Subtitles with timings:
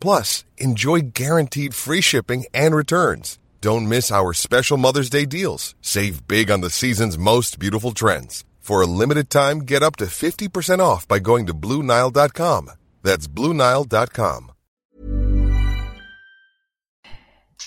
[0.00, 3.38] Plus, enjoy guaranteed free shipping and returns.
[3.60, 5.74] Don't miss our special Mother's Day deals.
[5.80, 8.44] Save big on the season's most beautiful trends.
[8.60, 12.70] For a limited time, get up to 50% off by going to BlueNile.com.
[13.02, 14.52] That's BlueNile.com.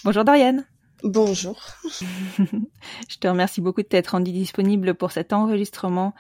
[0.03, 0.65] Bonjour Doriane.
[1.03, 1.57] Bonjour.
[3.07, 6.13] Je te remercie beaucoup de t'être rendu disponible pour cet enregistrement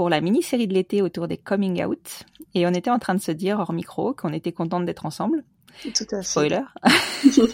[0.00, 2.22] pour la mini-série de l'été autour des coming out.
[2.54, 5.44] Et on était en train de se dire hors micro qu'on était contente d'être ensemble.
[5.82, 6.26] Tout à fait.
[6.26, 6.62] Spoiler.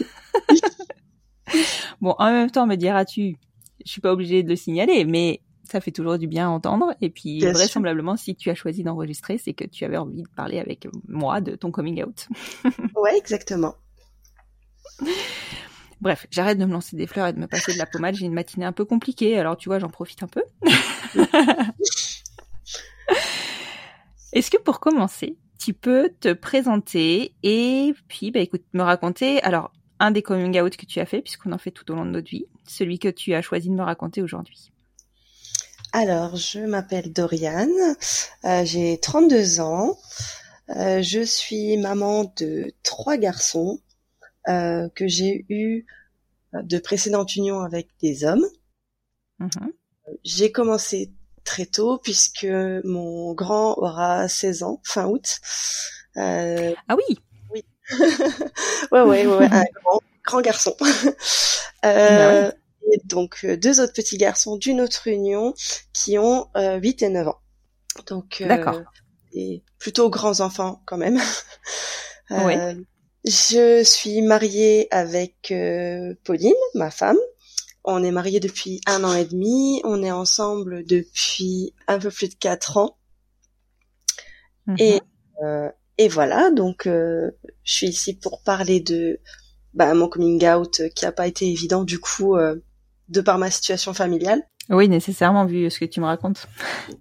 [1.99, 3.35] bon, en même temps, me diras-tu,
[3.85, 6.95] je suis pas obligée de le signaler, mais ça fait toujours du bien à entendre.
[7.01, 7.57] Et puis, Bien sûr.
[7.57, 11.41] vraisemblablement, si tu as choisi d'enregistrer, c'est que tu avais envie de parler avec moi
[11.41, 12.29] de ton coming out.
[12.95, 13.75] Ouais, exactement.
[15.99, 18.15] Bref, j'arrête de me lancer des fleurs et de me passer de la pommade.
[18.15, 20.43] J'ai une matinée un peu compliquée, alors tu vois, j'en profite un peu.
[24.37, 29.73] Est-ce que pour commencer, tu peux te présenter et puis, bah écoute, me raconter, alors,
[29.99, 32.11] un des coming out que tu as fait, puisqu'on en fait tout au long de
[32.11, 34.71] notre vie, celui que tu as choisi de me raconter aujourd'hui.
[35.91, 37.95] Alors, je m'appelle Doriane,
[38.45, 39.97] euh, j'ai 32 ans,
[40.69, 43.79] euh, je suis maman de trois garçons
[44.49, 45.87] euh, que j'ai eu
[46.53, 48.45] de précédentes unions avec des hommes.
[49.39, 49.73] Mhm.
[50.23, 51.11] J'ai commencé
[51.47, 52.47] très tôt puisque
[52.83, 55.39] mon grand aura 16 ans, fin août.
[56.17, 57.17] Euh, Ah oui,
[58.91, 60.75] ouais, ouais, ouais, ouais, un grand, grand garçon.
[61.85, 62.51] Euh,
[62.91, 65.53] Et donc euh, deux autres petits garçons d'une autre union
[65.93, 67.39] qui ont euh, 8 et 9 ans.
[68.07, 68.81] Donc euh, D'accord.
[69.33, 71.19] des plutôt grands enfants quand même.
[72.31, 72.85] Euh, Oui.
[73.25, 77.17] Je suis mariée avec euh, Pauline, ma femme.
[77.89, 79.81] On est mariés depuis un an et demi.
[79.85, 82.97] On est ensemble depuis un peu plus de quatre ans.
[84.67, 84.75] Mhm.
[84.79, 85.01] Et,
[85.41, 87.31] euh, et voilà, donc euh,
[87.63, 89.21] je suis ici pour parler de
[89.73, 92.57] bah, mon coming out qui a pas été évident du coup euh,
[93.07, 94.43] de par ma situation familiale.
[94.69, 96.47] oui, nécessairement, vu ce que tu me racontes.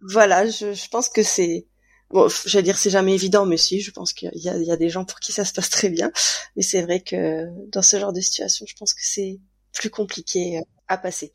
[0.02, 1.66] Voilà, je, je pense que c'est
[2.10, 4.70] bon, j'allais dire c'est jamais évident, mais si, je pense qu'il y a, il y
[4.70, 6.12] a des gens pour qui ça se passe très bien.
[6.54, 9.40] Mais c'est vrai que dans ce genre de situation, je pense que c'est
[9.72, 11.32] plus compliqué euh, à passer.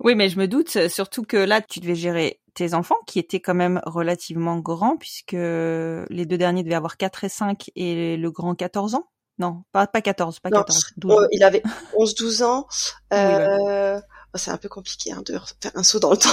[0.00, 3.40] Oui, mais je me doute, surtout que là, tu devais gérer tes enfants, qui étaient
[3.40, 8.30] quand même relativement grands, puisque les deux derniers devaient avoir 4 et 5, et le
[8.30, 9.08] grand 14 ans?
[9.38, 11.12] Non, pas, pas 14, pas Non, 14, 12.
[11.12, 11.62] Euh, il avait
[11.96, 12.66] 11-12 ans.
[13.12, 14.00] Oui, Euh,
[14.34, 16.28] oh, c'est un peu compliqué hein, de faire un saut dans le temps.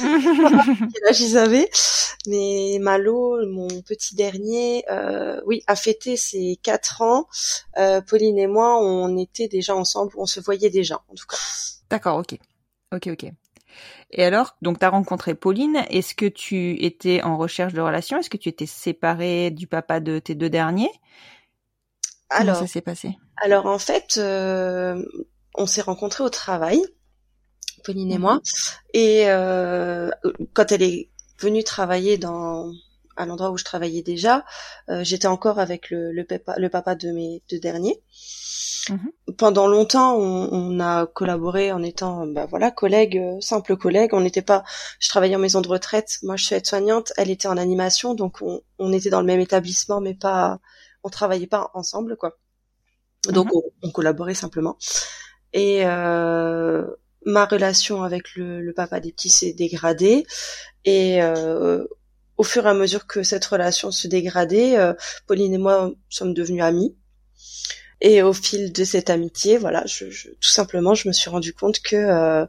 [0.00, 1.70] Quel âge ils avaient.
[2.26, 7.26] Mais Malo, mon petit dernier, euh, oui, a fêté ses quatre ans.
[7.78, 11.36] Euh, Pauline et moi, on était déjà ensemble, on se voyait déjà, en tout cas.
[11.90, 12.38] D'accord, ok.
[12.94, 13.30] Ok, ok.
[14.12, 18.18] Et alors, donc tu as rencontré Pauline, est-ce que tu étais en recherche de relation
[18.18, 20.90] Est-ce que tu étais séparée du papa de tes deux derniers?
[22.36, 23.16] Comment Alors, ça s'est passé?
[23.38, 25.04] alors en fait, euh,
[25.54, 26.82] on s'est rencontrés au travail,
[27.86, 28.20] Pauline et Mhm.
[28.26, 28.40] moi,
[28.94, 30.10] et euh,
[30.54, 32.70] quand elle est venue travailler dans
[33.16, 34.44] à l'endroit où je travaillais déjà,
[34.90, 38.02] euh, j'étais encore avec le, le, papa, le papa de mes deux derniers.
[38.90, 39.10] Mhm.
[39.38, 44.12] Pendant longtemps, on, on a collaboré en étant, bah voilà, collègues, euh, simples collègues.
[44.14, 44.64] On n'était pas,
[45.00, 46.18] je travaillais en maison de retraite.
[46.22, 47.12] Moi, je suis aide-soignante.
[47.16, 50.60] Elle était en animation, donc on, on était dans le même établissement, mais pas,
[51.02, 52.36] on travaillait pas ensemble, quoi.
[53.30, 53.52] Donc, Mhm.
[53.54, 54.76] on, on collaborait simplement.
[55.52, 56.84] Et euh,
[57.26, 60.26] ma relation avec le, le papa des petits s'est dégradée.
[60.86, 61.84] Et euh,
[62.38, 64.94] au fur et à mesure que cette relation se dégradait, euh,
[65.26, 66.96] Pauline et moi sommes devenus amis.
[68.00, 71.80] Et au fil de cette amitié, voilà, je, tout simplement, je me suis rendu compte
[71.80, 72.46] que euh,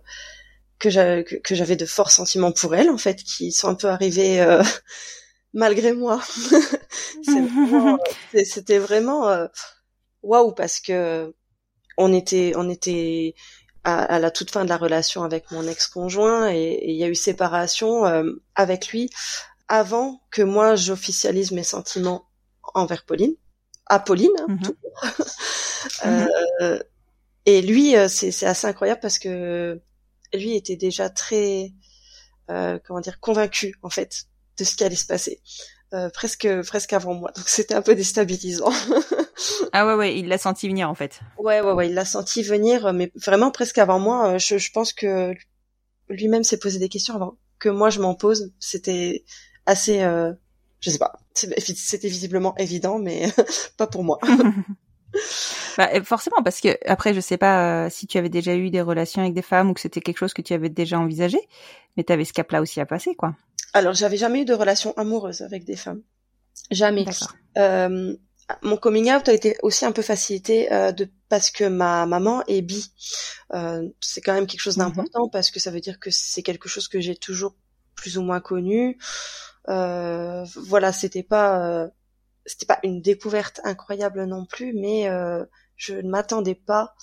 [0.79, 4.45] que que- j'avais de forts sentiments pour elle, en fait, qui sont un peu arrivés
[5.53, 6.21] malgré moi.
[8.45, 9.47] C'était vraiment
[10.23, 11.33] waouh parce que
[11.97, 13.35] on était on était
[13.87, 17.07] à, à la toute fin de la relation avec mon ex-conjoint et il y a
[17.09, 18.23] eu séparation euh,
[18.55, 19.09] avec lui
[19.69, 22.27] avant que moi j'officialise mes sentiments
[22.73, 23.35] envers Pauline,
[23.87, 24.59] à Pauline, hein, Mhm.
[24.63, 25.01] tout court.
[26.05, 26.79] Euh,
[27.45, 29.79] et lui, euh, c'est c'est assez incroyable parce que
[30.33, 31.71] lui était déjà très,
[32.51, 34.25] euh, comment dire, convaincu en fait
[34.57, 35.41] de ce qui allait se passer.
[35.93, 37.31] Euh, presque presque avant moi.
[37.35, 38.71] Donc c'était un peu déstabilisant.
[39.73, 41.19] ah ouais ouais, il l'a senti venir en fait.
[41.37, 44.33] Ouais ouais ouais, il l'a senti venir, mais vraiment presque avant moi.
[44.33, 45.33] Euh, je, je pense que
[46.09, 48.53] lui-même s'est posé des questions avant que moi je m'en pose.
[48.59, 49.23] C'était
[49.65, 50.33] assez, euh,
[50.79, 53.31] je sais pas, c'était visiblement évident, mais
[53.77, 54.19] pas pour moi.
[55.77, 58.81] bah, forcément, parce que après, je sais pas euh, si tu avais déjà eu des
[58.81, 61.39] relations avec des femmes ou que c'était quelque chose que tu avais déjà envisagé,
[61.95, 63.35] mais tu avais ce cap-là aussi à passer, quoi.
[63.73, 66.01] Alors, j'avais jamais eu de relation amoureuse avec des femmes.
[66.71, 67.05] Jamais.
[67.57, 68.15] Euh,
[68.61, 72.43] mon coming out a été aussi un peu facilité euh, de parce que ma maman
[72.47, 72.91] est bi.
[73.53, 74.85] Euh, c'est quand même quelque chose mhm.
[74.85, 77.55] d'important parce que ça veut dire que c'est quelque chose que j'ai toujours
[77.95, 78.97] plus ou moins connu.
[79.69, 81.89] Euh, voilà, c'était pas
[82.45, 85.09] c'était pas une découverte incroyable non plus, mais
[85.75, 86.95] je ne m'attendais pas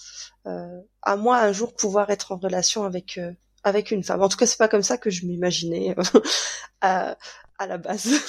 [0.46, 3.20] à moi un jour pouvoir être en relation avec
[3.64, 4.22] avec une femme.
[4.22, 5.96] En tout cas, c'est pas comme ça que je m'imaginais
[6.80, 7.16] à,
[7.58, 8.20] à la base.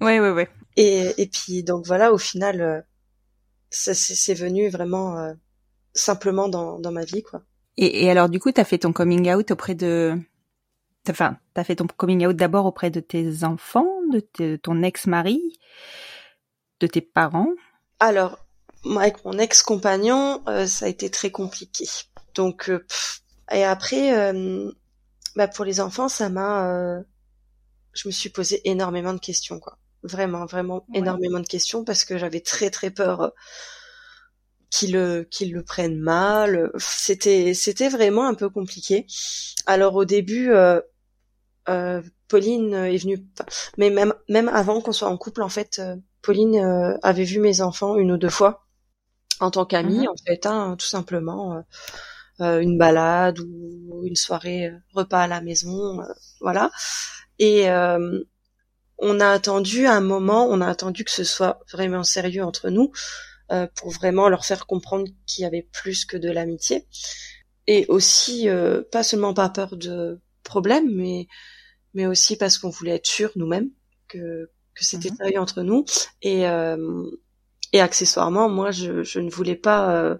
[0.00, 0.44] Oui, oui, oui.
[0.76, 2.80] Et, et puis donc voilà, au final, euh,
[3.70, 5.34] c'est venu vraiment euh,
[5.94, 7.42] simplement dans, dans ma vie, quoi.
[7.76, 10.18] Et, et alors du coup, t'as fait ton coming out auprès de,
[11.08, 15.58] enfin, t'as fait ton coming out d'abord auprès de tes enfants, de, ton ex-mari,
[16.80, 17.50] de tes parents?
[18.00, 18.38] Alors,
[18.84, 21.86] moi avec mon ex-compagnon, euh, ça a été très compliqué.
[22.34, 22.70] Donc,
[23.50, 24.32] et après,
[25.36, 27.02] bah pour les enfants, ça m'a,
[27.92, 29.78] je me suis posé énormément de questions, quoi.
[30.02, 33.28] Vraiment vraiment énormément de questions parce que j'avais très très peur euh,
[34.68, 36.72] qu'ils le qu'ils le prennent mal.
[36.76, 39.06] C'était c'était vraiment un peu compliqué.
[39.66, 40.80] Alors au début euh,
[41.68, 43.24] euh, Pauline est venue
[43.78, 47.38] mais même même avant qu'on soit en couple en fait euh, Pauline euh, avait vu
[47.38, 48.66] mes enfants une ou deux fois
[49.38, 50.08] en tant qu'amie mhm.
[50.08, 51.62] en fait hein, tout simplement
[52.40, 56.00] une balade ou une soirée repas à la maison
[56.40, 56.70] voilà.
[57.38, 57.68] Et
[59.02, 62.92] on a attendu un moment, on a attendu que ce soit vraiment sérieux entre nous
[63.50, 66.86] euh, pour vraiment leur faire comprendre qu'il y avait plus que de l'amitié.
[67.66, 71.26] Et aussi euh, pas seulement par peur de problèmes, mais
[71.94, 73.70] mais aussi parce qu'on voulait être sûr nous-mêmes
[74.08, 75.16] que que c'était mhm.
[75.16, 75.84] sérieux entre nous.
[76.22, 77.10] Et euh,
[77.72, 80.16] et accessoirement moi je, je ne voulais pas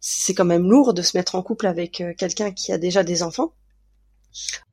[0.00, 3.22] c'est quand même lourd de se mettre en couple avec quelqu'un qui a déjà des
[3.22, 3.54] enfants.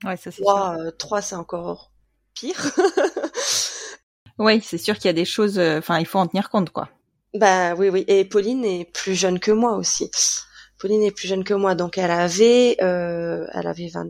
[0.03, 1.91] Ouais, ça c'est trois, trois c'est encore
[2.33, 2.71] pire.
[4.39, 5.59] oui, c'est sûr qu'il y a des choses.
[5.59, 6.89] Euh, enfin, il faut en tenir compte, quoi.
[7.33, 8.06] Bah oui, oui.
[8.07, 10.09] Et Pauline est plus jeune que moi aussi.
[10.79, 14.07] Pauline est plus jeune que moi, donc elle avait, euh, elle avait 20,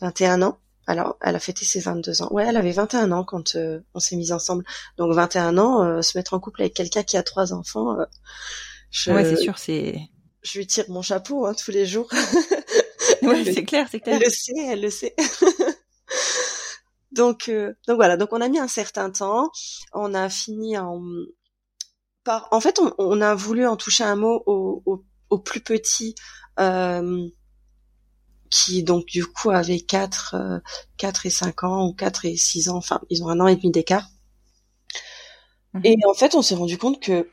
[0.00, 0.58] 21 ans.
[0.86, 2.28] Alors, elle a fêté ses 22 ans.
[2.32, 4.64] Ouais, elle avait 21 ans quand euh, on s'est mis ensemble.
[4.96, 7.96] Donc 21 ans, se mettre en couple avec quelqu'un qui a trois enfants.
[8.90, 9.12] Je...
[9.12, 10.00] Ouais, c'est sûr, c'est.
[10.42, 12.08] Je lui tire mon chapeau hein, tous les jours.
[13.22, 14.16] ouais, c'est clair, c'est clair.
[14.16, 15.14] Elle le sait, elle le sait.
[17.12, 18.16] Donc, euh, donc voilà.
[18.16, 19.50] Donc on a mis un certain temps.
[19.92, 21.02] On a fini en
[22.22, 22.48] par.
[22.52, 26.14] En fait, on, a voulu en toucher un mot au, au, plus petit.
[26.60, 27.28] Euh,
[28.50, 30.58] qui donc du coup avait 4, euh,
[30.96, 33.56] 4 et 5 ans ou 4 et 6 ans, enfin ils ont un an et
[33.56, 34.08] demi d'écart.
[35.74, 35.82] Mhm.
[35.84, 37.28] Et en fait on s'est rendu compte que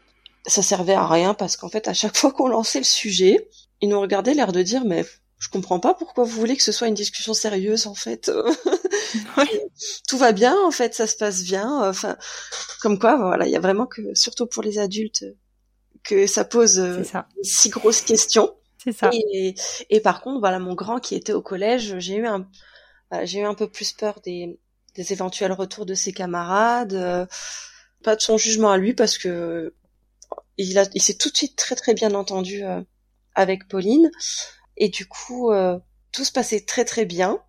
[0.45, 3.49] ça servait à rien parce qu'en fait à chaque fois qu'on lançait le sujet,
[3.81, 5.05] ils nous regardaient l'air de dire mais
[5.37, 8.31] je comprends pas pourquoi vous voulez que ce soit une discussion sérieuse en fait.
[10.07, 11.89] Tout va bien en fait, ça se passe bien.
[11.89, 12.17] Enfin,
[12.81, 15.25] comme quoi, voilà, il y a vraiment que, surtout pour les adultes,
[16.03, 17.03] que ça pose
[17.43, 18.55] si grosses questions.
[18.83, 19.09] C'est ça.
[19.11, 19.55] Et,
[19.89, 22.47] et, par contre, voilà, mon grand qui était au collège, j'ai eu un,
[23.23, 24.59] j'ai eu un peu plus peur des,
[24.95, 27.25] des éventuels retours de ses camarades, euh,
[28.03, 29.73] pas de son jugement à lui parce que
[30.57, 32.81] il a, il s'est tout de suite très très bien entendu euh,
[33.35, 34.09] avec Pauline.
[34.77, 35.77] Et du coup, euh,
[36.11, 37.39] tout se passait très très bien.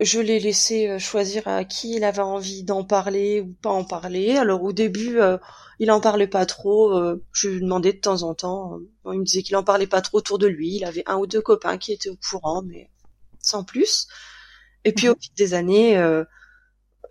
[0.00, 3.84] Je l'ai laissé euh, choisir à qui il avait envie d'en parler ou pas en
[3.84, 4.36] parler.
[4.36, 5.38] Alors au début, euh,
[5.78, 6.98] il en parlait pas trop.
[7.32, 8.78] je lui demandais de temps en temps.
[9.06, 10.74] il me disait qu'il en parlait pas trop autour de lui.
[10.74, 12.90] Il avait un ou deux copains qui étaient au courant, mais
[13.40, 14.08] sans plus.
[14.84, 15.20] Et puis au mhm.
[15.20, 15.96] fil des années,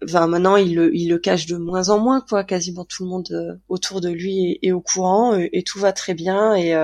[0.03, 2.43] enfin, maintenant il le, il le cache de moins en moins, quoi.
[2.43, 6.13] Quasiment tout le monde autour de lui est, au courant et, et, tout va très
[6.13, 6.75] bien et,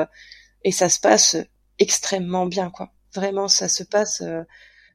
[0.63, 1.37] et ça se passe
[1.79, 2.91] extrêmement bien, quoi.
[3.13, 4.41] Vraiment, ça se passe euh,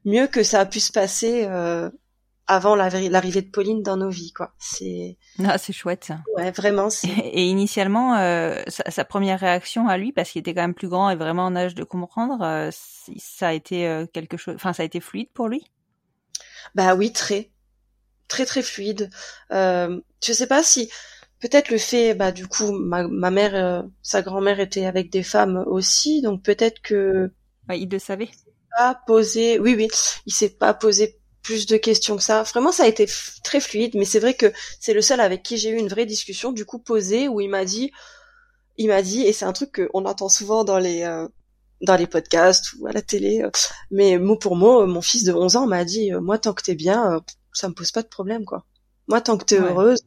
[0.05, 1.89] mieux que ça a pu se passer euh,
[2.47, 4.53] avant l'arrivée de Pauline dans nos vies, quoi.
[4.57, 6.11] C'est ah, c'est chouette.
[6.35, 6.89] Ouais, vraiment.
[7.23, 11.09] Et, initialement, euh, sa, première réaction à lui, parce qu'il était quand même plus grand
[11.09, 14.55] et vraiment en âge de comprendre, ça a été quelque chose.
[14.55, 15.63] Enfin, ça a été fluide pour lui?
[16.75, 17.51] Bah oui, très,
[18.29, 19.09] très très fluide.
[19.51, 20.89] Euh, je sais pas si
[21.39, 25.23] peut-être le fait, bah du coup, ma, ma mère, euh, sa grand-mère était avec des
[25.23, 27.31] femmes aussi, donc peut-être que.
[27.69, 28.29] il le savait.
[28.77, 29.87] Pas posé, oui oui,
[30.25, 32.43] il s'est pas posé plus de questions que ça.
[32.43, 33.07] Vraiment, ça a été
[33.43, 36.05] très fluide, mais c'est vrai que c'est le seul avec qui j'ai eu une vraie
[36.05, 37.91] discussion, du coup posée, où il m'a dit,
[38.77, 41.27] il m'a dit, et c'est un truc qu'on entend souvent dans les euh,
[41.81, 43.49] dans les podcasts ou à la télé, euh,
[43.91, 46.75] mais mot pour mot, mon fils de 11 ans m'a dit, moi tant que t'es
[46.75, 47.21] bien,
[47.59, 48.65] ça me pose pas de problème, quoi.
[49.07, 49.99] Moi tant que t'es heureuse,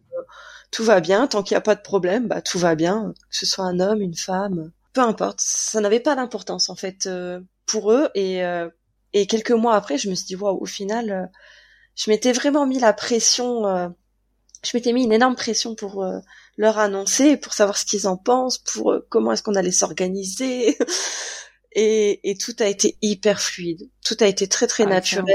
[0.71, 1.27] tout va bien.
[1.27, 3.13] Tant qu'il n'y a pas de problème, bah tout va bien.
[3.31, 5.41] Que ce soit un homme, une femme, peu importe.
[5.41, 7.09] Ça n'avait pas d'importance en fait
[7.67, 8.43] pour eux et
[9.13, 11.27] et quelques mois après, je me suis dit, waouh, au final, euh,
[11.95, 13.89] je m'étais vraiment mis la pression, euh,
[14.65, 16.19] je m'étais mis une énorme pression pour euh,
[16.57, 20.79] leur annoncer, pour savoir ce qu'ils en pensent, pour comment est-ce qu'on allait s'organiser.
[21.73, 23.91] et, et, tout a été hyper fluide.
[24.05, 25.35] Tout a été très très naturel.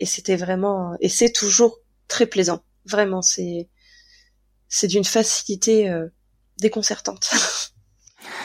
[0.00, 2.62] Et c'était vraiment, et c'est toujours très plaisant.
[2.84, 3.68] Vraiment, c'est,
[4.68, 5.90] c'est d'une facilité
[6.58, 7.30] déconcertante.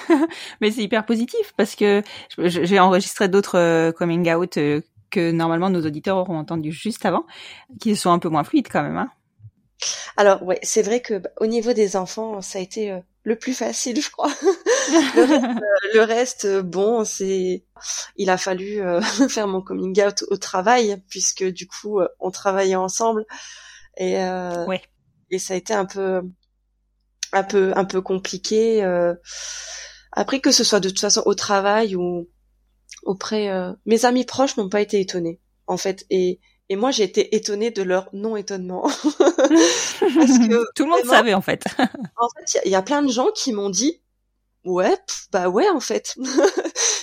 [0.62, 2.04] mais c'est hyper positif parce que
[2.38, 7.26] j'ai enregistré d'autres euh, coming out euh, que normalement nos auditeurs auront entendu juste avant,
[7.80, 8.98] qui sont un peu moins fluides quand même.
[8.98, 9.10] Hein.
[10.18, 13.38] Alors ouais, c'est vrai que bah, au niveau des enfants, ça a été euh, le
[13.38, 14.32] plus facile, je crois.
[15.94, 17.66] le, reste, bon, c'est,
[18.16, 18.82] il a fallu
[19.30, 23.26] faire mon coming out au travail puisque du coup on travaillait ensemble
[23.98, 24.82] et ouais.
[25.30, 26.22] et ça a été un peu
[27.34, 28.84] un peu un peu compliqué.
[30.12, 32.28] Après que ce soit de toute façon au travail ou
[33.04, 36.40] auprès, euh, mes amis proches n'ont pas été étonnés en fait et
[36.72, 39.12] et moi j'ai été étonnée de leur non étonnement parce
[40.00, 41.66] que tout le monde savait en fait.
[42.18, 44.02] en fait, il y, a plein de gens qui m'ont dit
[44.64, 44.98] ouais
[45.34, 46.16] bah ouais en fait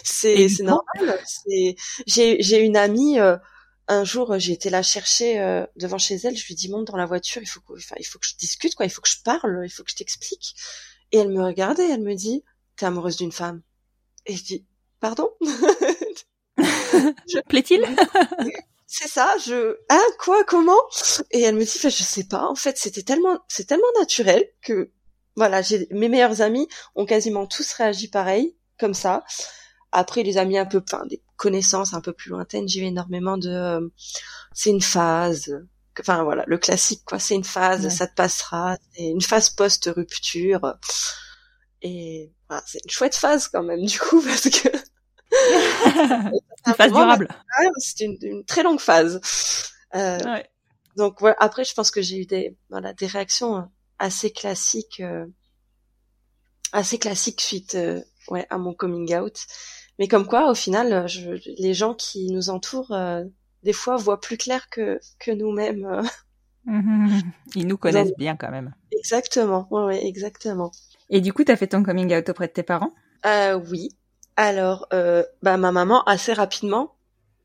[0.02, 1.20] c'est c'est normal.
[2.06, 3.20] J'ai j'ai une amie.
[3.20, 3.36] Euh,
[3.90, 6.36] un jour, j'ai été la chercher euh, devant chez elle.
[6.36, 7.40] Je lui dis monte dans la voiture.
[7.40, 8.84] Il faut que, enfin, il faut que je discute, quoi.
[8.84, 9.62] Il faut que je parle.
[9.64, 10.54] Il faut que je t'explique.
[11.10, 11.88] Et elle me regardait.
[11.88, 12.44] Elle me dit,
[12.76, 13.62] t'es amoureuse d'une femme.
[14.26, 14.66] Et je dis,
[15.00, 15.30] pardon?
[17.48, 17.82] Plaît-il?
[18.90, 20.80] C'est ça, je, hein, quoi, comment?
[21.30, 24.90] Et elle me dit, je sais pas, en fait, c'était tellement, c'est tellement naturel que,
[25.36, 29.24] voilà, j'ai, mes meilleurs amis ont quasiment tous réagi pareil, comme ça.
[29.92, 33.36] Après, les amis un peu, enfin, des connaissances un peu plus lointaines, j'ai eu énormément
[33.36, 33.88] de, euh,
[34.54, 35.54] c'est une phase,
[36.00, 40.76] enfin voilà, le classique quoi, c'est une phase, ça te passera, c'est une phase post-rupture.
[41.82, 42.32] Et
[42.66, 44.68] c'est une chouette phase quand même du coup parce que
[46.66, 47.28] une phase durable.
[47.78, 49.20] C'était une, très longue phase.
[49.94, 50.48] Euh, ouais.
[50.96, 51.36] Donc voilà.
[51.38, 53.68] Après, je pense que j'ai eu des voilà des réactions
[53.98, 55.26] assez classiques, euh,
[56.72, 59.38] assez classiques suite euh, ouais à mon coming out.
[59.98, 62.96] Mais comme quoi, au final, je, les gens qui nous entourent
[63.64, 66.02] des fois voient plus clair que que nous-mêmes.
[67.54, 68.74] Ils nous connaissent bien quand même.
[68.92, 69.66] Exactement.
[69.70, 70.70] Ouais, ouais exactement.
[71.10, 72.92] Et du coup, t'as fait ton coming out auprès de tes parents?
[73.24, 73.96] Euh, Oui.
[74.38, 76.94] Alors, euh, bah, ma maman, assez rapidement,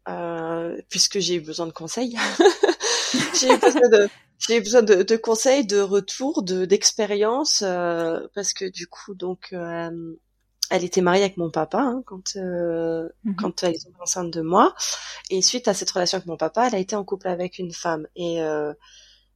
[0.07, 2.15] euh, puisque j'ai eu besoin de conseils.
[3.33, 8.53] j'ai eu besoin de, j'ai besoin de, de, conseils, de retours, de d'expérience, euh, parce
[8.53, 9.89] que du coup, donc, euh,
[10.69, 13.37] elle était mariée avec mon papa hein, quand euh, mhm.
[13.37, 14.75] quand elle est enceinte de moi,
[15.31, 17.73] et suite à cette relation avec mon papa, elle a été en couple avec une
[17.73, 18.39] femme et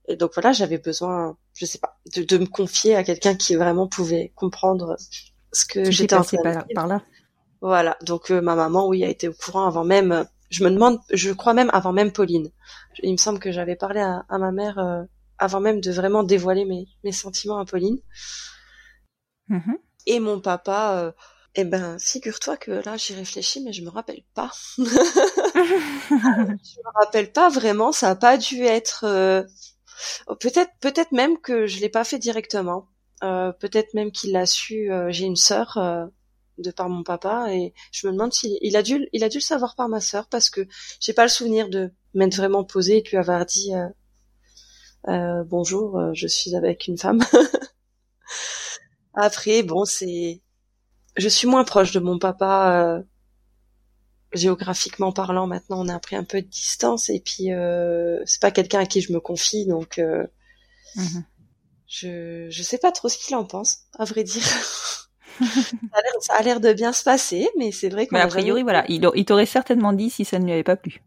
[0.09, 3.55] et donc voilà, j'avais besoin, je sais pas, de, de me confier à quelqu'un qui
[3.55, 4.95] vraiment pouvait comprendre
[5.51, 7.01] ce que j'étais en train par, par là.
[7.61, 10.25] Voilà, donc euh, ma maman, oui, a été au courant avant même.
[10.49, 12.51] Je me demande, je crois même avant même Pauline.
[13.03, 15.03] Il me semble que j'avais parlé à, à ma mère euh,
[15.37, 17.99] avant même de vraiment dévoiler mes, mes sentiments à Pauline.
[19.49, 19.77] Mm-hmm.
[20.05, 21.11] Et mon papa, euh,
[21.55, 24.51] eh ben, figure-toi que là, j'y réfléchis, mais je me rappelle pas.
[24.77, 27.91] je me rappelle pas vraiment.
[27.91, 29.45] Ça a pas dû être
[30.39, 32.87] peut-être, peut-être même que je l'ai pas fait directement.
[33.23, 34.91] Euh, peut-être même qu'il l'a su.
[34.91, 36.05] Euh, j'ai une sœur euh,
[36.57, 39.37] de par mon papa et je me demande s'il il a dû, il a dû
[39.37, 40.67] le savoir par ma sœur parce que
[40.99, 43.71] j'ai pas le souvenir de m'être vraiment posé et de lui avoir dit
[45.45, 47.23] bonjour, je suis avec une femme.
[49.13, 50.41] Après, bon, c'est,
[51.15, 53.03] je suis moins proche de mon papa
[54.33, 58.51] géographiquement parlant, maintenant, on a pris un peu de distance et puis euh, c'est pas
[58.51, 60.25] quelqu'un à qui je me confie, donc euh,
[60.95, 61.23] mhm.
[61.87, 64.43] je je sais pas trop ce qu'il en pense, à vrai dire.
[66.21, 68.07] ça a l'air de bien se passer, mais c'est vrai.
[68.11, 70.75] Mais a priori, voilà, il, il t'aurait certainement dit si ça ne lui avait pas
[70.75, 71.01] plu.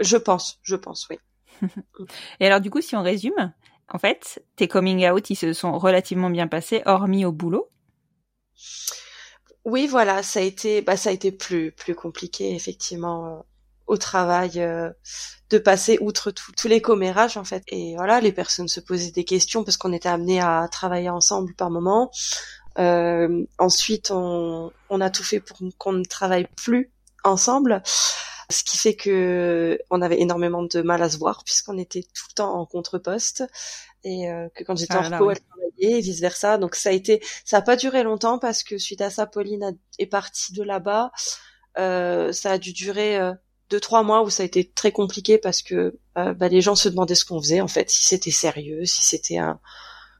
[0.00, 1.18] Je pense, je pense, oui.
[2.40, 3.52] et alors, du coup, si on résume,
[3.88, 7.70] en fait, tes coming out, ils se sont relativement bien passés, hormis au boulot.
[9.64, 13.40] Oui, voilà, ça a été, bah, ça a été plus plus compliqué effectivement euh,
[13.86, 14.90] au travail euh,
[15.50, 17.62] de passer outre tous les commérages en fait.
[17.68, 21.54] Et voilà, les personnes se posaient des questions parce qu'on était amenés à travailler ensemble
[21.54, 22.10] par moment.
[22.78, 26.90] Euh, ensuite, on, on a tout fait pour qu'on ne travaille plus
[27.24, 27.82] ensemble.
[28.50, 32.24] ce qui fait que on avait énormément de mal à se voir puisqu'on était tout
[32.30, 33.44] le temps en contre-poste
[34.04, 35.34] et euh, que quand j'étais Ah en reco, oui.
[35.36, 36.58] elle travaillait et vice versa.
[36.58, 39.64] Donc ça a été, ça a pas duré longtemps parce que suite à ça, Pauline
[39.64, 41.10] a- est partie de là-bas.
[41.78, 43.32] Euh, ça a dû durer euh,
[43.70, 46.76] deux trois mois où ça a été très compliqué parce que euh, bah, les gens
[46.76, 49.58] se demandaient ce qu'on faisait en fait, si c'était sérieux, si c'était un,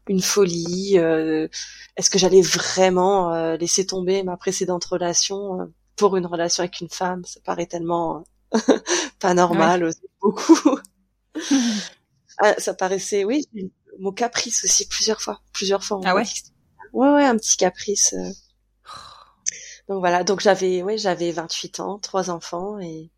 [0.08, 1.48] une folie, euh,
[1.96, 6.80] est-ce que j'allais vraiment euh, laisser tomber ma précédente relation euh, pour une relation avec
[6.80, 7.25] une femme?
[7.25, 8.78] Ça paraît tellement euh,
[9.20, 10.78] pas normal, aussi, beaucoup.
[12.38, 13.46] Ah, ça paraissait, oui,
[13.98, 16.00] mot caprice aussi plusieurs fois, plusieurs fois.
[16.04, 16.25] Ah ouais?
[16.92, 18.14] Ouais, ouais, un petit caprice.
[18.14, 18.30] euh.
[19.88, 23.10] Donc voilà, donc j'avais, ouais, j'avais 28 ans, trois enfants et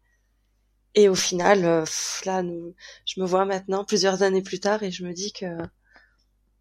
[0.95, 1.85] et au final, euh,
[2.25, 2.75] là, nous,
[3.07, 5.47] je me vois maintenant plusieurs années plus tard et je me dis que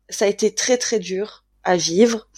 [0.09, 2.29] ça a été très très dur à vivre,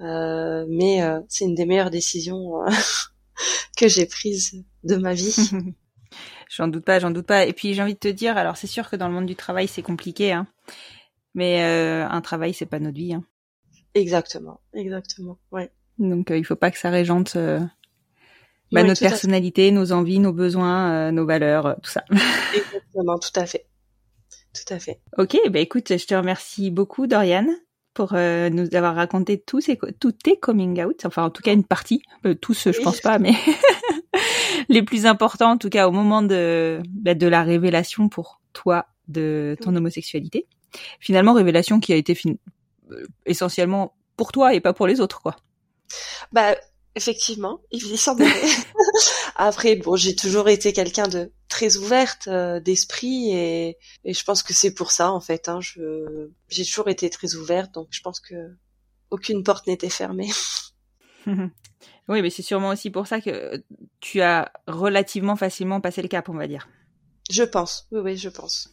[0.00, 2.70] euh, mais euh, c'est une des meilleures décisions euh,
[3.76, 5.34] que j'ai prises de ma vie.
[6.50, 7.46] J'en doute pas, j'en doute pas.
[7.46, 9.34] Et puis j'ai envie de te dire, alors c'est sûr que dans le monde du
[9.34, 10.46] travail c'est compliqué, hein.
[11.34, 13.24] Mais euh, un travail c'est pas notre vie, hein.
[13.94, 15.72] Exactement, exactement, ouais.
[15.98, 17.36] Donc il faut pas que ça régente
[18.74, 22.04] bah, notre personnalité, nos envies, nos besoins, euh, nos valeurs, euh, tout ça.
[22.54, 23.66] Exactement, tout à fait.
[24.54, 25.00] Tout à fait.
[25.18, 27.46] ok, bah écoute, je te remercie beaucoup Dorian
[27.92, 31.52] pour euh, nous avoir raconté tous, ces, tous tes coming out, enfin en tout cas
[31.52, 32.84] une partie, Euh, tous je Oui.
[32.84, 33.32] pense pas, mais
[34.68, 38.86] les plus importants en tout cas au moment de, bah, de la révélation pour toi
[39.08, 39.76] de ton Oui.
[39.78, 40.46] homosexualité.
[41.00, 42.34] Finalement révélation qui a été fin-
[42.90, 45.36] euh, essentiellement pour toi et pas pour les autres quoi.
[46.32, 46.56] Bah,
[46.94, 48.30] effectivement, il semblerait.
[49.36, 54.42] Après, bon, j'ai toujours été quelqu'un de très ouverte euh, d'esprit et, et je pense
[54.42, 55.48] que c'est pour ça en fait.
[55.48, 58.34] Hein, je j'ai toujours été très ouverte, donc je pense que
[59.10, 60.30] aucune porte n'était fermée.
[62.08, 63.62] oui, mais c'est sûrement aussi pour ça que
[64.00, 66.68] tu as relativement facilement passé le cap, on va dire.
[67.30, 67.86] Je pense.
[67.90, 68.70] Oui, oui, je pense.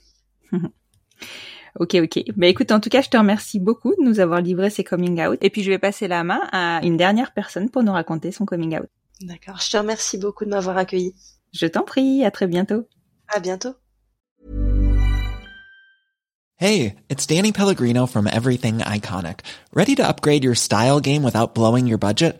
[1.79, 2.23] Ok, ok.
[2.35, 5.21] Bah écoute, en tout cas, je te remercie beaucoup de nous avoir livré ces coming
[5.25, 5.37] out.
[5.41, 8.45] Et puis, je vais passer la main à une dernière personne pour nous raconter son
[8.45, 8.87] coming out.
[9.21, 9.59] D'accord.
[9.59, 11.13] Je te remercie beaucoup de m'avoir accueilli.
[11.53, 12.87] Je t'en prie, à très bientôt.
[13.27, 13.75] À bientôt.
[16.57, 19.39] Hey, it's Danny Pellegrino from Everything Iconic.
[19.73, 22.39] Ready to upgrade your style game without blowing your budget?